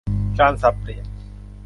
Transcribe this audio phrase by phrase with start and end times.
[0.39, 1.05] การสับเปลี่ยน